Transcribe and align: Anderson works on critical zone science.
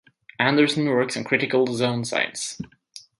Anderson 0.39 0.87
works 0.87 1.15
on 1.15 1.23
critical 1.23 1.67
zone 1.75 2.03
science. 2.03 2.59